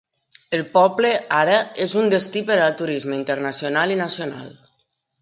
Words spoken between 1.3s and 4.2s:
ara és un destí per al turisme internacional i